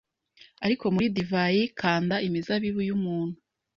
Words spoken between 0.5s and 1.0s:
Ariko